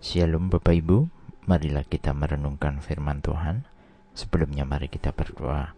Shalom 0.00 0.48
Bapak 0.48 0.80
Ibu, 0.80 1.12
marilah 1.44 1.84
kita 1.84 2.16
merenungkan 2.16 2.80
firman 2.80 3.20
Tuhan. 3.20 3.68
Sebelumnya 4.16 4.64
mari 4.64 4.88
kita 4.88 5.12
berdoa. 5.12 5.76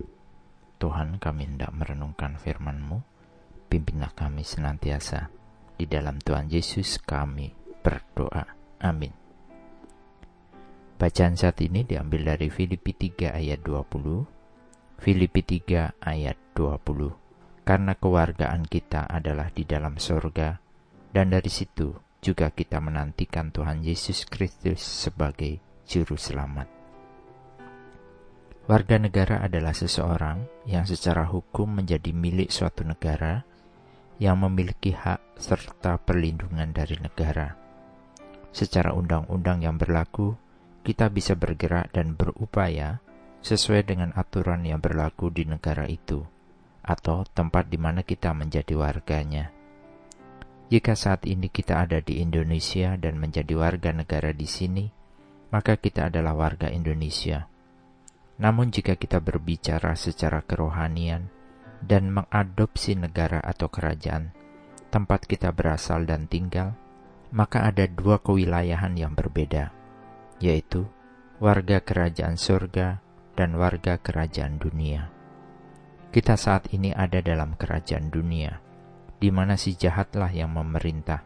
Tuhan 0.79 1.19
kami 1.19 1.51
hendak 1.51 1.75
merenungkan 1.75 2.39
firman-Mu, 2.39 3.03
pimpinlah 3.67 4.15
kami 4.15 4.47
senantiasa. 4.47 5.27
Di 5.75 5.91
dalam 5.91 6.23
Tuhan 6.23 6.47
Yesus 6.47 7.03
kami 7.03 7.51
berdoa. 7.83 8.47
Amin. 8.79 9.11
Bacaan 11.03 11.35
saat 11.35 11.59
ini 11.59 11.83
diambil 11.83 12.39
dari 12.39 12.47
Filipi 12.47 12.95
3 12.95 13.35
ayat 13.35 13.59
20. 13.67 15.03
Filipi 15.03 15.43
3 15.43 15.99
ayat 15.99 16.39
20. 16.55 17.67
Karena 17.67 17.99
kewargaan 17.99 18.71
kita 18.71 19.03
adalah 19.03 19.51
di 19.51 19.67
dalam 19.67 19.99
sorga, 19.99 20.63
dan 21.11 21.35
dari 21.35 21.51
situ 21.51 22.12
juga 22.23 22.55
kita 22.55 22.79
menantikan 22.79 23.51
Tuhan 23.51 23.83
Yesus 23.83 24.31
Kristus 24.31 24.79
sebagai 24.79 25.59
Juru 25.91 26.15
Selamat. 26.15 26.71
Warga 28.71 28.95
negara 29.03 29.43
adalah 29.43 29.75
seseorang 29.75 30.47
yang 30.71 30.87
secara 30.87 31.27
hukum 31.27 31.83
menjadi 31.83 32.15
milik 32.15 32.55
suatu 32.55 32.87
negara 32.87 33.43
yang 34.23 34.39
memiliki 34.39 34.95
hak 34.95 35.35
serta 35.35 35.99
perlindungan 35.99 36.71
dari 36.71 36.95
negara. 37.03 37.59
Secara 38.55 38.95
undang-undang 38.95 39.67
yang 39.67 39.75
berlaku, 39.75 40.39
kita 40.87 41.11
bisa 41.11 41.35
bergerak 41.35 41.91
dan 41.91 42.15
berupaya 42.15 43.03
sesuai 43.43 43.83
dengan 43.83 44.15
aturan 44.15 44.63
yang 44.63 44.79
berlaku 44.79 45.35
di 45.35 45.43
negara 45.43 45.91
itu, 45.91 46.23
atau 46.87 47.27
tempat 47.27 47.67
di 47.67 47.83
mana 47.83 48.07
kita 48.07 48.31
menjadi 48.31 48.79
warganya. 48.79 49.51
Jika 50.73 50.97
saat 50.97 51.29
ini 51.29 51.53
kita 51.53 51.85
ada 51.85 52.01
di 52.01 52.25
Indonesia 52.25 52.97
dan 52.97 53.21
menjadi 53.21 53.53
warga 53.53 53.93
negara 53.93 54.33
di 54.33 54.49
sini, 54.49 54.89
maka 55.53 55.77
kita 55.77 56.09
adalah 56.09 56.33
warga 56.33 56.73
Indonesia. 56.73 57.45
Namun, 58.41 58.73
jika 58.73 58.97
kita 58.97 59.21
berbicara 59.21 59.93
secara 60.01 60.41
kerohanian 60.41 61.29
dan 61.85 62.09
mengadopsi 62.09 62.97
negara 62.97 63.45
atau 63.45 63.69
kerajaan 63.69 64.33
tempat 64.89 65.29
kita 65.29 65.53
berasal 65.53 66.09
dan 66.09 66.25
tinggal, 66.25 66.73
maka 67.37 67.69
ada 67.69 67.85
dua 67.85 68.25
kewilayahan 68.25 68.97
yang 68.97 69.13
berbeda, 69.13 69.77
yaitu 70.41 70.89
warga 71.37 71.85
kerajaan 71.85 72.41
surga 72.41 72.97
dan 73.37 73.61
warga 73.61 74.01
kerajaan 74.01 74.57
dunia. 74.57 75.13
Kita 76.17 76.41
saat 76.41 76.73
ini 76.73 76.97
ada 76.97 77.21
dalam 77.21 77.61
kerajaan 77.61 78.09
dunia 78.09 78.62
di 79.23 79.31
mana 79.31 79.55
si 79.55 79.79
jahatlah 79.79 80.35
yang 80.35 80.51
memerintah. 80.51 81.23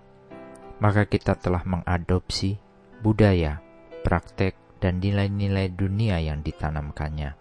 Maka 0.84 1.08
kita 1.08 1.40
telah 1.40 1.64
mengadopsi 1.64 2.60
budaya, 3.00 3.64
praktek, 4.04 4.52
dan 4.76 5.00
nilai-nilai 5.00 5.72
dunia 5.72 6.20
yang 6.20 6.44
ditanamkannya. 6.44 7.32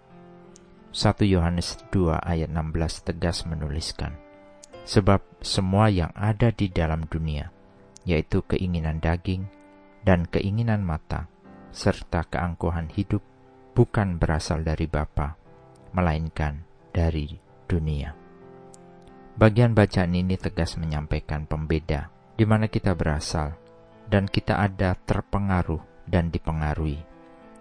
1 0.95 1.27
Yohanes 1.27 1.75
2 1.91 2.15
ayat 2.23 2.47
16 2.47 3.11
tegas 3.11 3.43
menuliskan, 3.43 4.15
Sebab 4.87 5.43
semua 5.43 5.91
yang 5.91 6.15
ada 6.15 6.55
di 6.55 6.71
dalam 6.71 7.03
dunia, 7.11 7.51
yaitu 8.07 8.39
keinginan 8.47 9.03
daging 9.03 9.51
dan 10.07 10.23
keinginan 10.23 10.87
mata, 10.87 11.27
serta 11.75 12.23
keangkuhan 12.23 12.87
hidup, 12.95 13.19
bukan 13.75 14.15
berasal 14.15 14.63
dari 14.63 14.87
Bapa, 14.87 15.35
melainkan 15.91 16.63
dari 16.95 17.35
dunia. 17.67 18.24
Bagian 19.35 19.75
bacaan 19.75 20.15
ini 20.15 20.39
tegas 20.39 20.79
menyampaikan 20.79 21.43
pembeda 21.43 22.07
di 22.39 22.47
mana 22.47 22.71
kita 22.71 22.95
berasal 22.95 23.51
dan 24.07 24.31
kita 24.31 24.63
ada 24.63 24.95
terpengaruh 24.95 26.07
dan 26.07 26.31
dipengaruhi, 26.31 27.03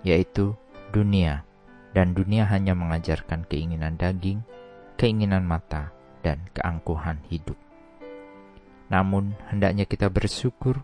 yaitu 0.07 0.55
dunia, 0.95 1.43
dan 1.91 2.15
dunia 2.15 2.47
hanya 2.47 2.79
mengajarkan 2.79 3.43
keinginan 3.51 3.99
daging, 3.99 4.47
keinginan 4.95 5.43
mata, 5.43 5.91
dan 6.23 6.47
keangkuhan 6.55 7.19
hidup. 7.27 7.59
Namun, 8.87 9.35
hendaknya 9.51 9.83
kita 9.89 10.07
bersyukur 10.15 10.79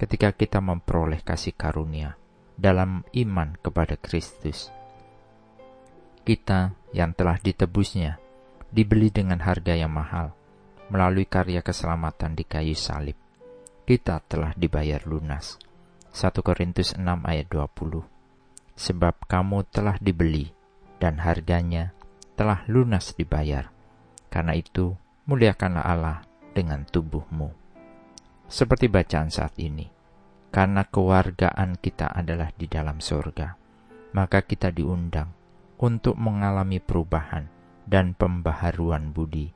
ketika 0.00 0.32
kita 0.32 0.64
memperoleh 0.64 1.20
kasih 1.20 1.52
karunia 1.52 2.16
dalam 2.56 3.04
iman 3.12 3.52
kepada 3.60 4.00
Kristus. 4.00 4.72
Kita 6.22 6.72
yang 6.94 7.12
telah 7.18 7.36
ditebusnya 7.36 8.21
dibeli 8.72 9.12
dengan 9.12 9.36
harga 9.44 9.76
yang 9.76 9.92
mahal 9.92 10.32
melalui 10.88 11.28
karya 11.28 11.60
keselamatan 11.60 12.32
di 12.32 12.44
kayu 12.48 12.72
salib. 12.72 13.14
Kita 13.84 14.24
telah 14.24 14.56
dibayar 14.56 15.04
lunas. 15.04 15.60
1 16.12 16.32
Korintus 16.40 16.96
6 16.96 17.04
ayat 17.04 17.48
20 17.48 18.04
Sebab 18.76 19.28
kamu 19.28 19.68
telah 19.68 19.96
dibeli 20.00 20.52
dan 20.96 21.20
harganya 21.20 21.92
telah 22.36 22.64
lunas 22.68 23.12
dibayar. 23.12 23.68
Karena 24.32 24.56
itu, 24.56 24.96
muliakanlah 25.28 25.84
Allah 25.84 26.24
dengan 26.56 26.88
tubuhmu. 26.88 27.52
Seperti 28.48 28.88
bacaan 28.88 29.28
saat 29.28 29.56
ini, 29.60 29.88
karena 30.52 30.84
kewargaan 30.88 31.76
kita 31.80 32.12
adalah 32.12 32.52
di 32.56 32.68
dalam 32.68 33.00
surga, 33.00 33.56
maka 34.16 34.44
kita 34.44 34.72
diundang 34.72 35.32
untuk 35.80 36.16
mengalami 36.16 36.80
perubahan 36.80 37.61
dan 37.86 38.14
pembaharuan 38.14 39.10
budi. 39.10 39.50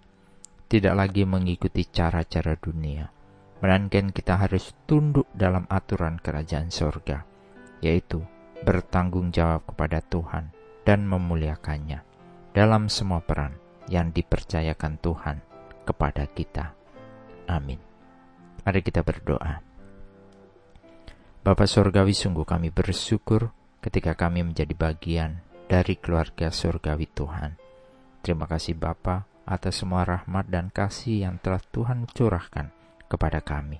Tidak 0.67 0.95
lagi 0.99 1.23
mengikuti 1.23 1.87
cara-cara 1.87 2.59
dunia, 2.59 3.07
melainkan 3.63 4.11
kita 4.11 4.35
harus 4.35 4.75
tunduk 4.85 5.31
dalam 5.31 5.65
aturan 5.71 6.19
kerajaan 6.19 6.75
sorga, 6.75 7.23
yaitu 7.79 8.19
bertanggung 8.67 9.31
jawab 9.31 9.63
kepada 9.71 10.03
Tuhan 10.03 10.51
dan 10.83 11.07
memuliakannya 11.07 12.03
dalam 12.51 12.91
semua 12.91 13.23
peran 13.23 13.55
yang 13.87 14.11
dipercayakan 14.11 14.99
Tuhan 14.99 15.37
kepada 15.87 16.27
kita. 16.27 16.75
Amin. 17.47 17.79
Mari 18.67 18.83
kita 18.83 19.07
berdoa. 19.07 19.63
Bapa 21.47 21.63
Surgawi 21.71 22.11
sungguh 22.11 22.43
kami 22.43 22.75
bersyukur 22.75 23.55
ketika 23.79 24.19
kami 24.19 24.43
menjadi 24.43 24.75
bagian 24.75 25.47
dari 25.71 25.95
keluarga 25.95 26.51
surgawi 26.51 27.07
Tuhan. 27.07 27.66
Terima 28.27 28.51
kasih 28.51 28.75
Bapa 28.75 29.23
atas 29.47 29.87
semua 29.87 30.03
rahmat 30.03 30.51
dan 30.51 30.75
kasih 30.75 31.31
yang 31.31 31.39
telah 31.39 31.63
Tuhan 31.63 32.11
curahkan 32.11 32.75
kepada 33.07 33.39
kami. 33.39 33.79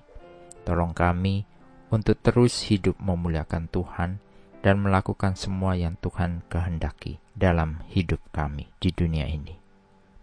Tolong 0.63 0.95
kami 0.95 1.43
untuk 1.91 2.15
terus 2.23 2.63
hidup 2.71 2.95
memuliakan 2.95 3.67
Tuhan 3.67 4.23
dan 4.63 4.75
melakukan 4.79 5.35
semua 5.35 5.75
yang 5.75 5.99
Tuhan 5.99 6.47
kehendaki 6.47 7.19
dalam 7.35 7.83
hidup 7.91 8.23
kami 8.31 8.71
di 8.79 8.95
dunia 8.95 9.27
ini. 9.27 9.59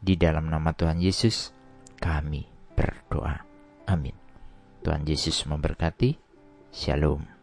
Di 0.00 0.16
dalam 0.16 0.48
nama 0.48 0.72
Tuhan 0.72 1.04
Yesus, 1.04 1.52
kami 2.00 2.48
berdoa. 2.72 3.44
Amin. 3.84 4.16
Tuhan 4.80 5.04
Yesus 5.04 5.44
memberkati. 5.44 6.16
Shalom. 6.72 7.33